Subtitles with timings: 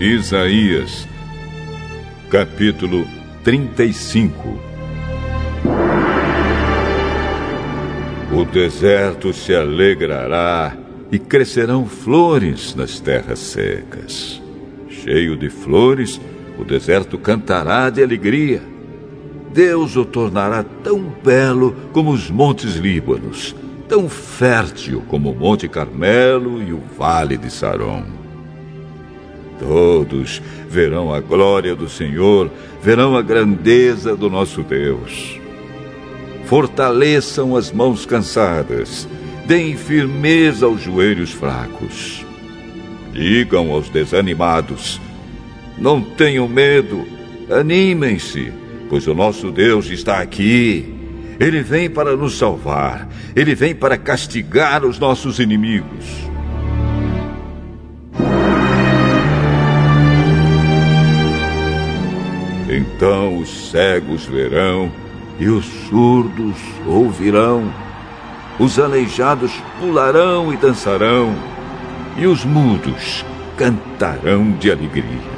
[0.00, 1.06] Isaías,
[2.30, 3.06] capítulo
[3.44, 4.58] 35
[8.32, 10.74] O deserto se alegrará
[11.12, 14.40] e crescerão flores nas terras secas.
[14.88, 16.18] Cheio de flores,
[16.58, 18.62] o deserto cantará de alegria.
[19.52, 23.54] Deus o tornará tão belo como os montes Líbanos,
[23.86, 28.19] tão fértil como o Monte Carmelo e o Vale de Saron.
[29.60, 32.50] Todos verão a glória do Senhor,
[32.82, 35.38] verão a grandeza do nosso Deus.
[36.46, 39.06] Fortaleçam as mãos cansadas,
[39.46, 42.24] deem firmeza aos joelhos fracos.
[43.12, 44.98] Digam aos desanimados:
[45.76, 47.06] Não tenham medo,
[47.50, 48.50] animem-se,
[48.88, 50.94] pois o nosso Deus está aqui.
[51.38, 56.29] Ele vem para nos salvar, ele vem para castigar os nossos inimigos.
[63.00, 64.92] Então os cegos verão
[65.38, 67.72] e os surdos ouvirão.
[68.58, 71.34] Os aleijados pularão e dançarão,
[72.18, 73.24] e os mudos
[73.56, 75.30] cantarão de alegria.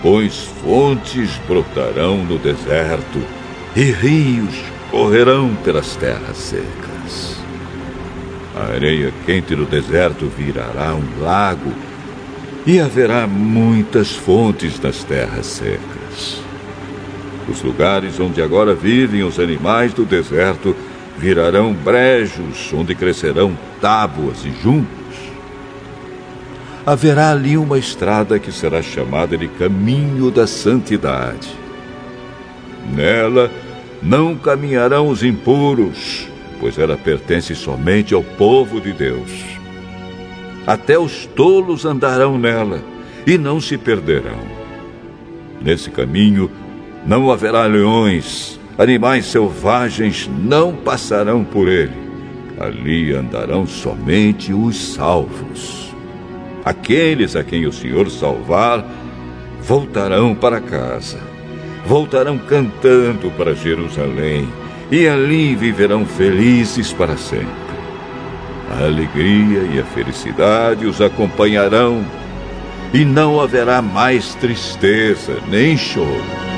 [0.00, 3.20] Pois fontes brotarão no deserto
[3.76, 7.36] e rios correrão pelas terras secas.
[8.56, 11.70] A areia quente do deserto virará um lago
[12.66, 16.42] e haverá muitas fontes nas terras secas.
[17.48, 20.76] Os lugares onde agora vivem os animais do deserto
[21.18, 24.88] virarão brejos onde crescerão tábuas e juncos.
[26.86, 31.48] Haverá ali uma estrada que será chamada de Caminho da Santidade.
[32.94, 33.50] Nela
[34.02, 36.26] não caminharão os impuros,
[36.58, 39.59] pois ela pertence somente ao povo de Deus
[40.66, 42.82] até os tolos andarão nela
[43.26, 44.40] e não se perderão.
[45.60, 46.50] Nesse caminho
[47.06, 52.10] não haverá leões, animais selvagens não passarão por ele.
[52.58, 55.94] Ali andarão somente os salvos.
[56.64, 58.84] Aqueles a quem o Senhor salvar
[59.62, 61.18] voltarão para casa,
[61.86, 64.48] voltarão cantando para Jerusalém
[64.90, 67.69] e ali viverão felizes para sempre.
[68.70, 72.04] A alegria e a felicidade os acompanharão,
[72.92, 76.49] e não haverá mais tristeza nem choro